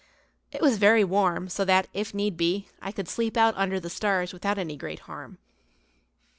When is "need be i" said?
2.11-2.91